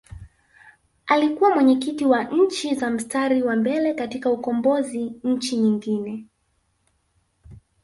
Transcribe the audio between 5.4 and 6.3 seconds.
nyingine